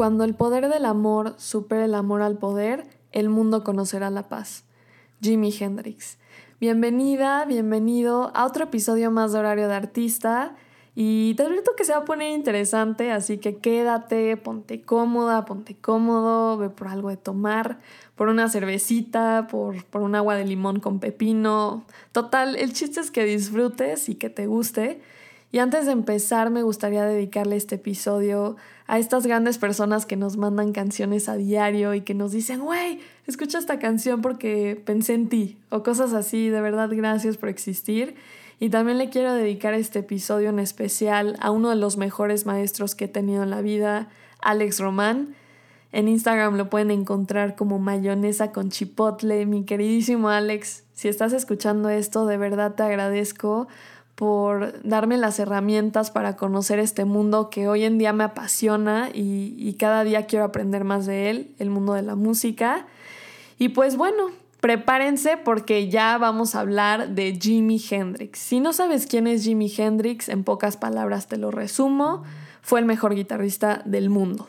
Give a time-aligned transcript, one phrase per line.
[0.00, 4.64] Cuando el poder del amor supere el amor al poder, el mundo conocerá la paz.
[5.20, 6.16] Jimi Hendrix.
[6.58, 10.56] Bienvenida, bienvenido a otro episodio más de Horario de Artista.
[10.94, 15.76] Y te advierto que se va a poner interesante, así que quédate, ponte cómoda, ponte
[15.76, 17.78] cómodo, ve por algo de tomar,
[18.16, 21.84] por una cervecita, por, por un agua de limón con pepino.
[22.12, 25.02] Total, el chiste es que disfrutes y que te guste.
[25.52, 30.36] Y antes de empezar, me gustaría dedicarle este episodio a estas grandes personas que nos
[30.36, 35.28] mandan canciones a diario y que nos dicen, güey, escucha esta canción porque pensé en
[35.28, 38.14] ti, o cosas así, de verdad, gracias por existir.
[38.60, 42.94] Y también le quiero dedicar este episodio en especial a uno de los mejores maestros
[42.94, 44.08] que he tenido en la vida,
[44.42, 45.34] Alex Román.
[45.92, 49.46] En Instagram lo pueden encontrar como mayonesa con chipotle.
[49.46, 53.66] Mi queridísimo Alex, si estás escuchando esto, de verdad te agradezco
[54.20, 59.74] por darme las herramientas para conocer este mundo que hoy en día me apasiona y,
[59.78, 62.86] cada día quiero aprender más de él, el mundo de la música.
[63.58, 64.26] Y pues bueno,
[64.60, 68.38] prepárense porque ya vamos a hablar de Jimi Hendrix.
[68.38, 72.22] Si no sabes quién es Jimi Hendrix, en pocas palabras te lo resumo,
[72.60, 74.48] fue el mejor guitarrista del mundo.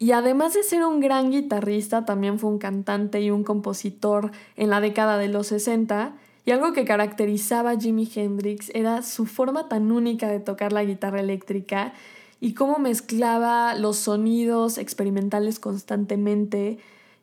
[0.00, 4.68] Y además de ser un gran guitarrista, también fue un cantante y un compositor en
[4.68, 9.68] la década de los 60 y algo que caracterizaba a Jimi Hendrix era su forma
[9.68, 11.92] tan única de tocar la guitarra eléctrica
[12.40, 16.78] y cómo mezclaba los sonidos experimentales constantemente.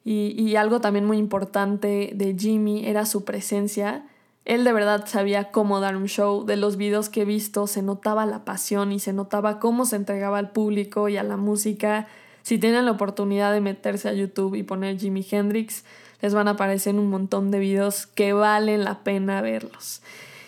[0.06, 4.06] Y, algo también muy importante de Jimmy era su presencia.
[4.46, 6.46] Él de verdad sabía cómo dar un show.
[6.46, 9.98] De los videos que he visto se notaba la pasión y se notaba cómo se
[9.98, 12.08] entregaba al público y a la música.
[12.42, 15.84] Si tienen la oportunidad de meterse a YouTube y poner Jimi Hendrix,
[16.22, 20.02] les van a aparecer un montón de videos que valen la pena verlos.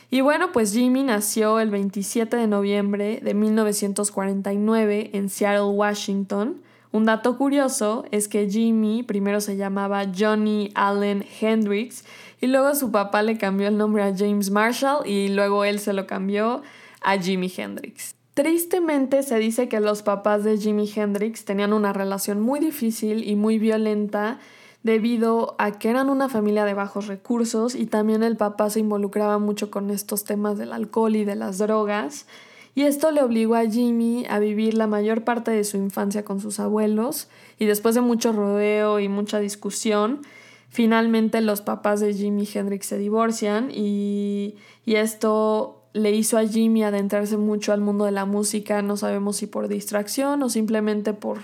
[0.09, 6.61] Y bueno, pues Jimmy nació el 27 de noviembre de 1949 en Seattle, Washington.
[6.91, 12.03] Un dato curioso es que Jimmy primero se llamaba Johnny Allen Hendrix
[12.41, 15.93] y luego su papá le cambió el nombre a James Marshall y luego él se
[15.93, 16.61] lo cambió
[16.99, 18.15] a Jimi Hendrix.
[18.33, 23.35] Tristemente se dice que los papás de Jimi Hendrix tenían una relación muy difícil y
[23.35, 24.39] muy violenta
[24.83, 29.37] debido a que eran una familia de bajos recursos y también el papá se involucraba
[29.37, 32.25] mucho con estos temas del alcohol y de las drogas.
[32.73, 36.39] Y esto le obligó a Jimmy a vivir la mayor parte de su infancia con
[36.39, 37.27] sus abuelos
[37.59, 40.21] y después de mucho rodeo y mucha discusión,
[40.69, 44.55] finalmente los papás de Jimi Hendrix se divorcian y,
[44.85, 49.37] y esto le hizo a Jimmy adentrarse mucho al mundo de la música, no sabemos
[49.37, 51.39] si por distracción o simplemente por,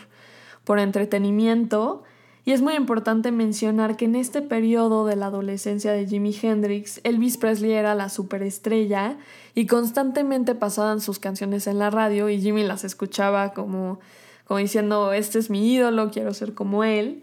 [0.64, 2.04] por entretenimiento.
[2.47, 7.02] Y es muy importante mencionar que en este periodo de la adolescencia de Jimi Hendrix,
[7.03, 9.18] Elvis Presley era la superestrella
[9.53, 14.00] y constantemente pasaban sus canciones en la radio y Jimmy las escuchaba como,
[14.46, 17.22] como diciendo, este es mi ídolo, quiero ser como él.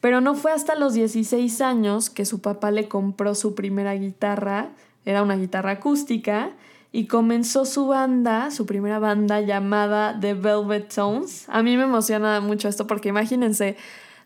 [0.00, 4.70] Pero no fue hasta los 16 años que su papá le compró su primera guitarra,
[5.04, 6.52] era una guitarra acústica,
[6.90, 11.44] y comenzó su banda, su primera banda llamada The Velvet Tones.
[11.50, 13.76] A mí me emociona mucho esto porque imagínense,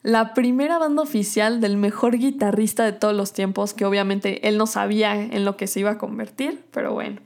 [0.03, 4.67] la primera banda oficial del mejor guitarrista de todos los tiempos, que obviamente él no
[4.67, 7.21] sabía en lo que se iba a convertir, pero bueno.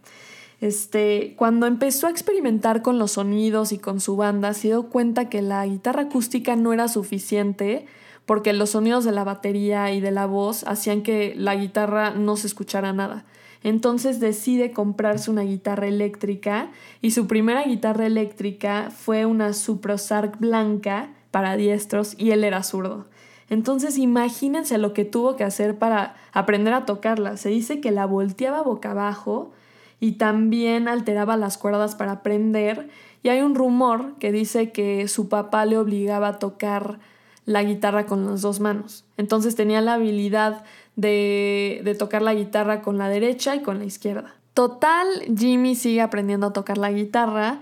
[0.60, 5.28] Este, cuando empezó a experimentar con los sonidos y con su banda, se dio cuenta
[5.28, 7.86] que la guitarra acústica no era suficiente
[8.26, 12.36] porque los sonidos de la batería y de la voz hacían que la guitarra no
[12.36, 13.24] se escuchara nada.
[13.64, 21.10] Entonces decide comprarse una guitarra eléctrica y su primera guitarra eléctrica fue una Suprosark blanca
[21.32, 23.06] para diestros y él era zurdo.
[23.50, 27.36] Entonces imagínense lo que tuvo que hacer para aprender a tocarla.
[27.36, 29.50] Se dice que la volteaba boca abajo
[29.98, 32.88] y también alteraba las cuerdas para aprender.
[33.22, 37.00] Y hay un rumor que dice que su papá le obligaba a tocar
[37.44, 39.04] la guitarra con las dos manos.
[39.16, 40.64] Entonces tenía la habilidad
[40.96, 44.34] de, de tocar la guitarra con la derecha y con la izquierda.
[44.54, 45.06] Total,
[45.36, 47.60] Jimmy sigue aprendiendo a tocar la guitarra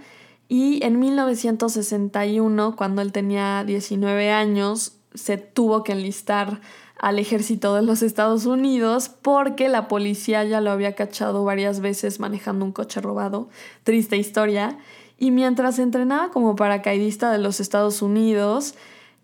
[0.52, 6.60] y en 1961, cuando él tenía 19 años, se tuvo que enlistar
[6.98, 12.18] al ejército de los Estados Unidos porque la policía ya lo había cachado varias veces
[12.18, 13.48] manejando un coche robado.
[13.84, 14.76] Triste historia.
[15.18, 18.74] Y mientras entrenaba como paracaidista de los Estados Unidos,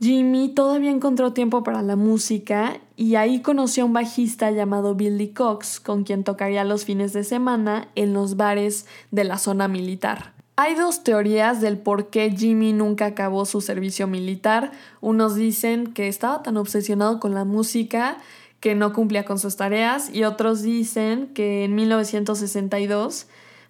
[0.00, 5.30] Jimmy todavía encontró tiempo para la música y ahí conoció a un bajista llamado Billy
[5.30, 10.35] Cox, con quien tocaría los fines de semana en los bares de la zona militar.
[10.58, 14.72] Hay dos teorías del por qué Jimmy nunca acabó su servicio militar.
[15.02, 18.16] Unos dicen que estaba tan obsesionado con la música
[18.60, 23.26] que no cumplía con sus tareas y otros dicen que en 1962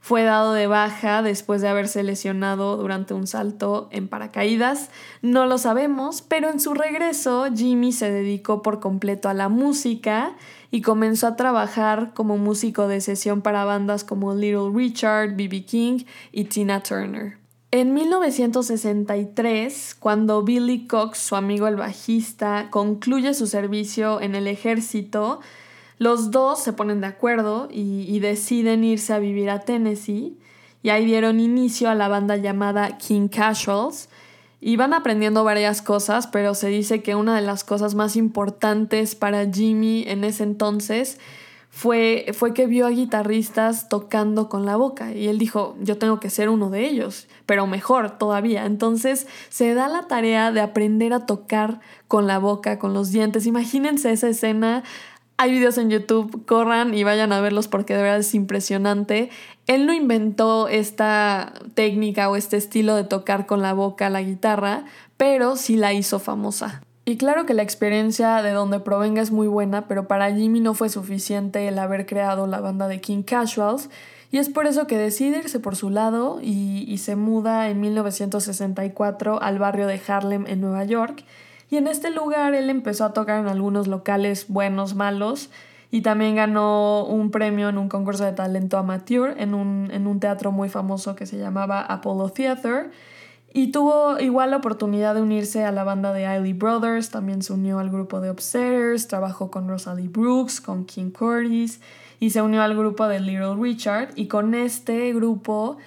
[0.06, 4.88] fue dado de baja después de haberse lesionado durante un salto en paracaídas.
[5.20, 10.36] No lo sabemos, pero en su regreso Jimmy se dedicó por completo a la música
[10.70, 15.64] y comenzó a trabajar como músico de sesión para bandas como Little Richard, B.B.
[15.64, 17.38] King y Tina Turner.
[17.72, 25.40] En 1963, cuando Billy Cox, su amigo el bajista, concluye su servicio en el ejército,
[25.98, 30.36] los dos se ponen de acuerdo y, deciden irse a vivir a Tennessee
[30.82, 34.08] y ahí dieron inicio a la banda llamada King Casuals
[34.60, 39.14] y van aprendiendo varias cosas, pero se dice que una de las cosas más importantes
[39.14, 41.18] para Jimmy en ese entonces
[41.70, 46.20] fue, fue que vio a guitarristas tocando con la boca y él dijo, yo tengo
[46.20, 48.64] que ser uno de ellos, pero mejor todavía.
[48.64, 53.46] Entonces se da la tarea de aprender a tocar con la boca, con los dientes.
[53.46, 54.84] Imagínense esa escena
[55.38, 59.30] hay videos en YouTube, corran y vayan a verlos porque de verdad es impresionante.
[59.66, 64.84] Él no inventó esta técnica o este estilo de tocar con la boca la guitarra,
[65.16, 66.82] pero sí la hizo famosa.
[67.04, 70.74] Y claro que la experiencia de donde provenga es muy buena, pero para Jimmy no
[70.74, 73.90] fue suficiente el haber creado la banda de King Casuals,
[74.32, 77.80] y es por eso que decide irse por su lado y, y se muda en
[77.80, 81.24] 1964 al barrio de Harlem en Nueva York,
[81.70, 85.50] y en este lugar él empezó a tocar en algunos locales buenos, malos,
[85.90, 90.20] y también ganó un premio en un concurso de talento amateur en un, en un
[90.20, 92.90] teatro muy famoso que se llamaba Apollo Theater.
[93.52, 97.52] Y tuvo igual la oportunidad de unirse a la banda de Eiley Brothers, también se
[97.54, 101.80] unió al grupo de Upsetters, trabajó con Rosalie Brooks, con King Curtis
[102.20, 105.78] y se unió al grupo de Little Richard y con este grupo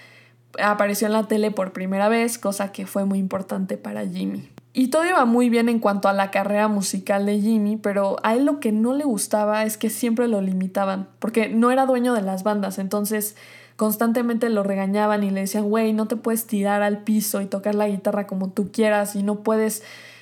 [0.59, 4.49] apareció en la tele por primera vez, cosa que fue muy importante para Jimmy.
[4.71, 8.35] Y todo iba muy bien en cuanto a la carrera musical de Jimmy, pero a
[8.35, 12.13] él lo que no le gustaba es que siempre lo limitaban, porque no era dueño
[12.13, 13.35] de las bandas, entonces
[13.77, 17.73] constantemente lo regañaban y le decían, güey, no te puedes tirar al piso y tocar
[17.73, 19.81] la guitarra como tú quieras y no puedes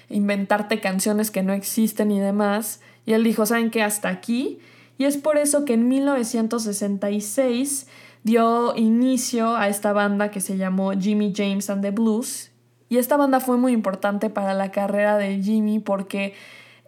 [0.09, 2.79] inventarte canciones que no existen y demás.
[3.05, 3.83] Y él dijo, ¿saben qué?
[3.83, 4.59] Hasta aquí.
[4.97, 7.87] Y es por eso que en 1966
[8.23, 12.51] dio inicio a esta banda que se llamó Jimmy James and the Blues
[12.89, 16.33] y esta banda fue muy importante para la carrera de Jimmy porque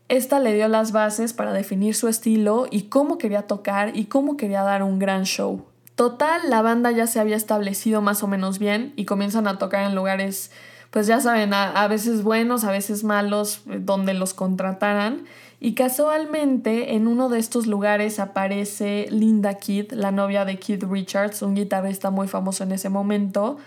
[0.09, 4.37] esta le dio las bases para definir su estilo y cómo quería tocar y cómo
[4.37, 5.65] quería dar un gran show.
[5.93, 9.85] Total, la banda ya se había establecido más o menos bien y comienzan a tocar
[9.85, 10.49] en lugares,
[10.91, 15.25] pues ya saben, a, veces buenos, a veces malos, eh, donde los contrataran.
[15.59, 21.41] Y casualmente en uno de estos lugares aparece Linda Kidd, la novia de Keith Richards,
[21.41, 23.57] un guitarrista muy famoso en ese momento,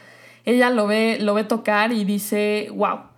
[0.45, 3.13] ella lo ve, lo ve tocar y dice, wow.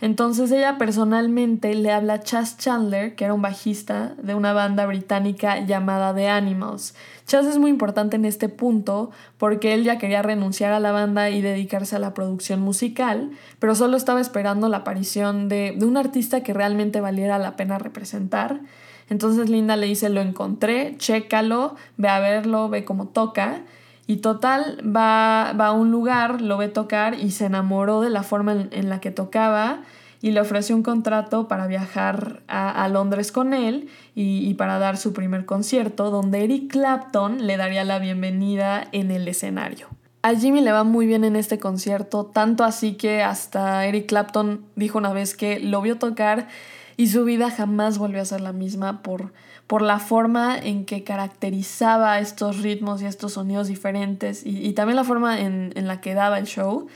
[0.00, 4.86] Entonces ella personalmente le habla a Chas Chandler, que era un bajista de una banda
[4.86, 6.94] británica llamada The Animals.
[7.26, 11.28] Chas es muy importante en este punto porque él ya quería renunciar a la banda
[11.28, 15.98] y dedicarse a la producción musical, pero solo estaba esperando la aparición de, de un
[15.98, 18.60] artista que realmente valiera la pena representar.
[19.10, 23.60] Entonces Linda le dice, lo encontré, chécalo, ve a verlo, ve cómo toca.
[24.10, 28.24] Y total, va, va a un lugar, lo ve tocar y se enamoró de la
[28.24, 29.82] forma en, la que tocaba
[30.20, 34.96] y le ofreció un contrato para viajar a, Londres con él y, y, para dar
[34.96, 39.86] su primer concierto, donde Eric Clapton le daría la bienvenida en el escenario.
[40.22, 44.64] A Jimmy le va muy bien en este concierto, tanto así que hasta Eric Clapton
[44.74, 46.48] dijo una vez que lo vio tocar
[47.00, 49.32] y su vida jamás volvió a ser la misma por,
[49.66, 55.04] por la forma en que caracterizaba estos ritmos y estos sonidos diferentes y, también la
[55.04, 56.88] forma en, en, la que daba el show.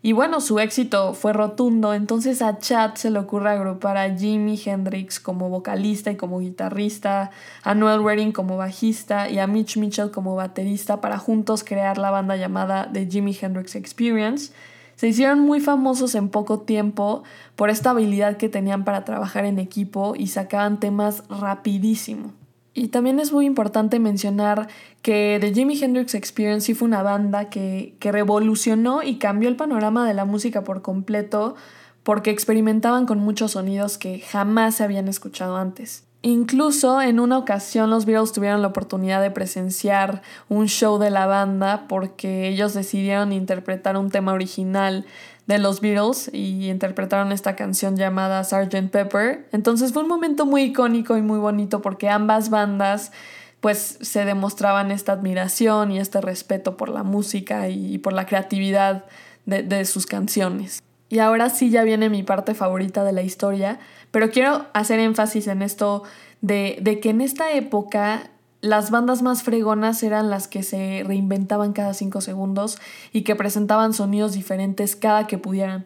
[0.00, 4.58] Y bueno, su éxito fue rotundo, entonces a Chad se le ocurre agrupar a Jimi
[4.64, 7.30] Hendrix como vocalista y como guitarrista,
[7.62, 12.10] a Noel Redding como bajista y a Mitch Mitchell como baterista para juntos crear la
[12.10, 14.54] banda llamada The Jimi Hendrix Experience
[15.00, 17.22] se hicieron muy famosos en poco tiempo
[17.56, 22.34] por esta habilidad que tenían para trabajar en equipo y sacaban temas rapidísimo.
[22.74, 24.68] Y también es muy importante mencionar
[25.00, 29.56] que The Jimi Hendrix Experience sí fue una banda que, que revolucionó y cambió el
[29.56, 31.54] panorama de la música por completo
[32.02, 36.09] porque experimentaban con muchos sonidos que jamás se habían escuchado antes.
[36.22, 41.24] Incluso en una ocasión los Beatles tuvieron la oportunidad de presenciar un show de la
[41.24, 45.06] banda porque ellos decidieron interpretar un tema original
[45.46, 48.90] de los Beatles y interpretaron esta canción llamada Sgt.
[48.90, 49.48] Pepper.
[49.52, 53.12] Entonces fue un momento muy icónico y muy bonito porque ambas bandas
[53.60, 59.06] pues se demostraban esta admiración y este respeto por la música y por la creatividad
[59.46, 60.82] de, de sus canciones.
[61.10, 63.80] Y ahora sí ya viene mi parte favorita de la historia,
[64.12, 66.04] pero quiero hacer énfasis en esto
[66.40, 71.94] de, que en esta época las bandas más fregonas eran las que se reinventaban cada
[71.94, 72.78] cinco segundos
[73.12, 75.84] y que presentaban sonidos diferentes cada que pudieran.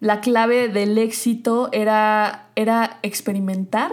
[0.00, 3.92] La clave del éxito era, era experimentar,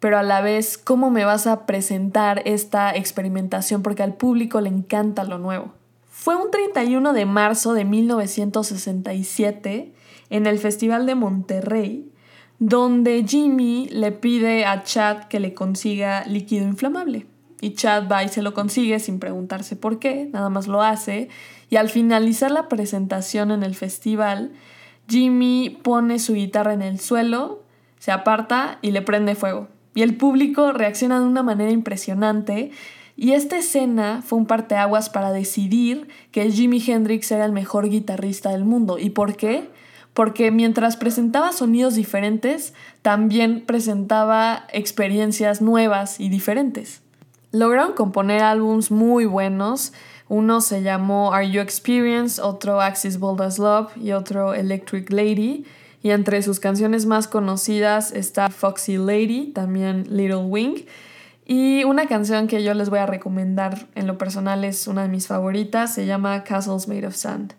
[0.00, 4.70] pero a la vez cómo me vas a presentar esta experimentación porque al público le
[4.70, 5.72] encanta lo nuevo.
[6.20, 9.92] Fue un 31 de marzo de 1967
[10.30, 12.10] en el Festival de Monterrey
[12.58, 17.28] donde Jimmy le pide a Chad que le consiga líquido inflamable.
[17.60, 21.28] Y Chad va y se lo consigue sin preguntarse por qué, nada más lo hace.
[21.70, 24.50] Y al finalizar la presentación en el festival,
[25.08, 27.62] Jimmy pone su guitarra en el suelo,
[28.00, 29.68] se aparta y le prende fuego.
[29.94, 32.72] Y el público reacciona de una manera impresionante.
[33.18, 38.50] Y esta escena fue un parteaguas para decidir que Jimi Hendrix era el mejor guitarrista
[38.50, 38.98] del mundo.
[38.98, 39.68] ¿Y por qué?
[40.18, 47.02] porque mientras presentaba sonidos diferentes, también presentaba experiencias nuevas y diferentes.
[47.52, 49.92] Lograron componer álbums muy buenos.
[50.28, 55.64] Uno se llamó Are You Experience, otro Axis Bold as Love y otro Electric Lady.
[56.02, 60.84] Y entre sus canciones más conocidas está Foxy Lady, también Little Wing.
[61.50, 65.08] Y una canción que yo les voy a recomendar en lo personal es una de
[65.08, 67.54] mis favoritas, se llama Castles Made of Sand.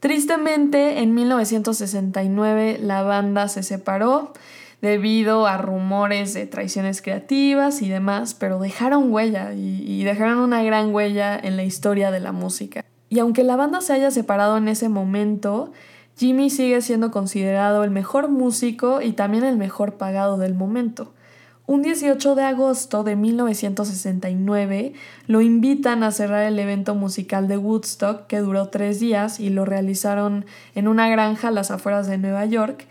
[0.00, 4.34] Tristemente, en 1969 la banda se separó
[4.82, 10.94] debido a rumores de traiciones creativas y demás, pero dejaron huella y, dejaron una gran
[10.94, 12.84] huella en la historia de la música.
[13.08, 15.72] Y aunque la banda se haya separado en ese momento,
[16.18, 21.14] Jimmy sigue siendo considerado el mejor músico y también el mejor pagado del momento.
[21.72, 24.92] Un 18 de agosto de 1969
[25.26, 29.64] lo invitan a cerrar el evento musical de Woodstock que duró tres días y lo
[29.64, 32.84] realizaron en una granja a las afueras de Nueva York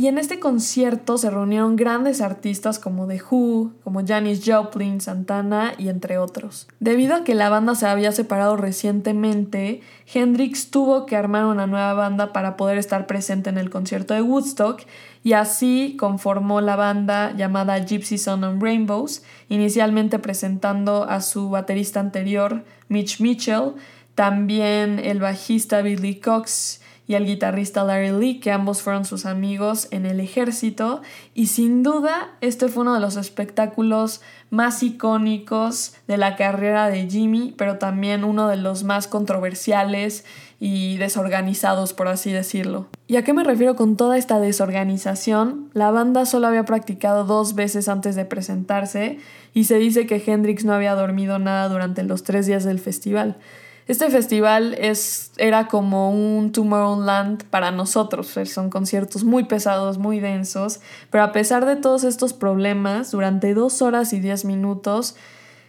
[0.00, 5.74] y en este concierto se reunieron grandes artistas como The Who, como Janis Joplin, Santana
[5.76, 6.68] y entre otros.
[6.80, 11.92] Debido a que la banda se había separado recientemente, Hendrix tuvo que armar una nueva
[11.92, 14.80] banda para poder estar presente en el concierto de Woodstock
[15.22, 22.00] y así conformó la banda llamada Gypsy Sun and Rainbows, inicialmente presentando a su baterista
[22.00, 23.74] anterior, Mitch Mitchell,
[24.14, 26.79] también el bajista Billy Cox
[27.10, 31.02] y el guitarrista Larry Lee, que ambos fueron sus amigos en el ejército.
[31.34, 37.10] Y sin duda, este fue uno de los espectáculos más icónicos de la carrera de
[37.10, 40.24] Jimmy, pero también uno de los más controversiales
[40.60, 42.86] y desorganizados, por así decirlo.
[43.08, 45.68] ¿Y a qué me refiero con toda esta desorganización?
[45.72, 49.18] La banda solo había practicado dos veces antes de presentarse
[49.52, 53.36] y se dice que Hendrix no había dormido nada durante los tres días del festival.
[53.88, 60.80] Este festival es, era como un Tomorrowland para nosotros, son conciertos muy pesados, muy densos,
[61.10, 65.16] pero a pesar de todos estos problemas, durante dos horas y diez minutos,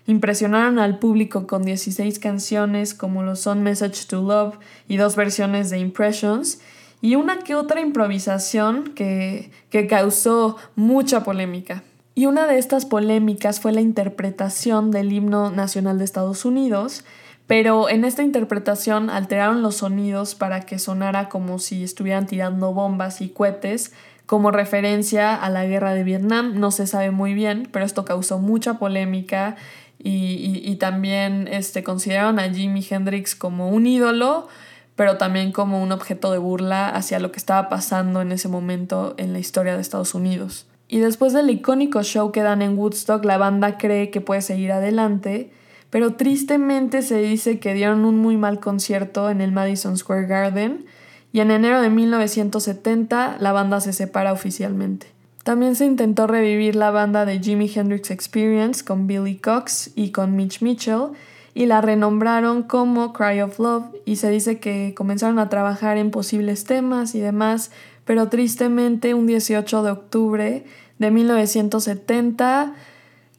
[0.06, 4.56] impresionaron al público con 16 canciones como lo son Message to Love
[4.88, 6.60] y dos versiones de Impressions,
[7.02, 11.84] y una que otra improvisación que, que causó mucha polémica.
[12.14, 17.04] Y una de estas polémicas fue la interpretación del himno nacional de Estados Unidos,
[17.52, 23.20] pero en esta interpretación alteraron los sonidos para que sonara como si estuvieran tirando bombas
[23.20, 23.92] y cohetes
[24.26, 26.62] como referencia a la guerra de Vietnam.
[26.62, 29.58] No se sabe muy bien, pero esto causó mucha polémica
[30.00, 34.48] y, también este, consideraron a Jimi Hendrix como un ídolo,
[34.96, 39.14] pero también como un objeto de burla hacia lo que estaba pasando en ese momento
[39.18, 40.68] en la historia de Estados Unidos.
[40.88, 44.72] Y después del icónico show que dan en Woodstock, la banda cree que puede seguir
[44.72, 45.52] adelante
[45.92, 50.86] pero tristemente se dice que dieron un muy mal concierto en el Madison Square Garden
[51.34, 55.08] y en enero de 1970 la banda se separa oficialmente.
[55.44, 60.36] También se intentó revivir la banda de Jimi Hendrix Experience con Billy Cox y con
[60.36, 61.10] Mitch Mitchell
[61.54, 66.10] y la renombraron como Cry of Love y se dice que comenzaron a trabajar en
[66.12, 67.72] posibles temas y demás,
[68.06, 70.66] pero tristemente un 18 de octubre
[71.00, 72.76] de 1970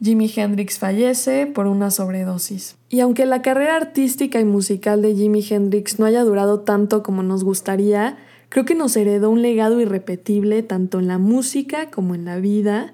[0.03, 2.75] Jimi Hendrix fallece por una sobredosis.
[2.89, 7.23] Y aunque la carrera artística y musical de Jimi Hendrix no haya durado tanto como
[7.23, 8.17] nos gustaría,
[8.49, 12.93] creo que nos heredó un legado irrepetible tanto en la música como en la vida.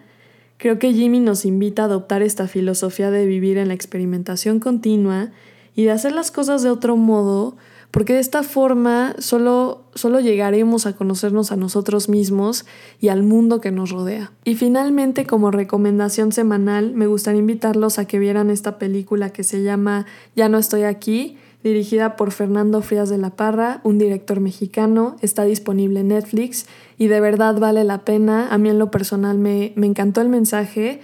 [0.58, 5.32] Creo que Jimmy nos invita a adoptar esta filosofía de vivir en la experimentación continua
[5.76, 7.58] y de hacer las cosas de otro modo
[7.92, 12.66] porque de esta forma solo, solo llegaremos a conocernos a nosotros mismos
[13.00, 14.32] y al mundo que nos rodea.
[14.44, 19.64] Y finalmente, como recomendación semanal, me gustaría invitarlos a que vieran esta película que se
[19.64, 20.06] llama
[20.36, 25.44] Ya no estoy aquí, dirigida por Fernando Frías de la Parra, un director mexicano, está
[25.44, 26.68] disponible en Netflix
[26.98, 28.48] y de verdad vale la pena.
[28.50, 31.02] A mí en lo personal me, me encantó el mensaje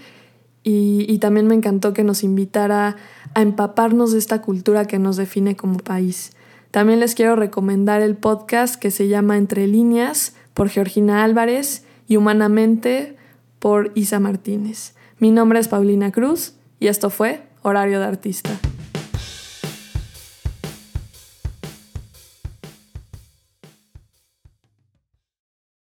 [0.67, 2.95] y, también me encantó que nos invitara
[3.35, 6.31] a empaparnos de esta cultura que nos define como país.
[6.75, 12.17] También les quiero recomendar el podcast que se llama Entre líneas por Georgina Álvarez y
[12.17, 13.15] Humanamente
[13.59, 14.93] por Isa Martínez.
[15.17, 18.49] Mi nombre es Paulina Cruz y esto fue Horario de Artista.